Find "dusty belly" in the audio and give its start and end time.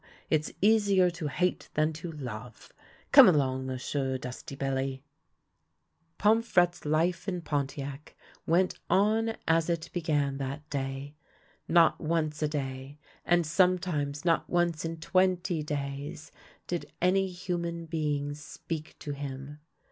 4.17-5.03